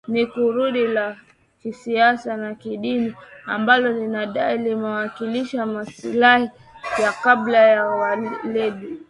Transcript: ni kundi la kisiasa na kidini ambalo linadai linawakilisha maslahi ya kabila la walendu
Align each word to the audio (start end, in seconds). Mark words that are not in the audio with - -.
ni 0.13 0.23
kundi 0.31 0.87
la 0.87 1.15
kisiasa 1.61 2.37
na 2.37 2.55
kidini 2.55 3.13
ambalo 3.45 3.91
linadai 3.99 4.57
linawakilisha 4.57 5.65
maslahi 5.65 6.49
ya 7.01 7.11
kabila 7.23 7.75
la 7.75 7.85
walendu 7.85 8.97